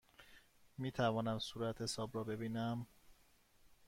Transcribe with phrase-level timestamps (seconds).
[0.77, 2.87] می توانم صورتحساب را ببینم؟